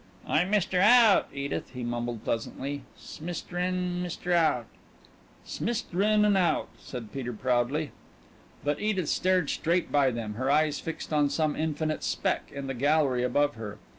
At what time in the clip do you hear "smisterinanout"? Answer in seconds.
5.45-6.69